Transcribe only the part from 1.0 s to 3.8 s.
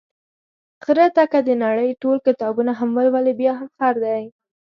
ته که د نړۍ ټول کتابونه هم ولولې، بیا هم